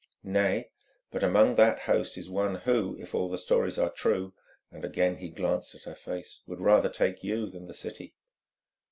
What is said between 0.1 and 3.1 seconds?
"Nay, but among that host is one who,